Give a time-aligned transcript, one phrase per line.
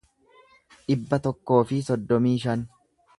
[0.87, 2.65] dhibba tokkoo fi soddomii shan